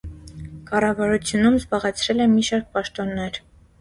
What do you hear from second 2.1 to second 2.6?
է մի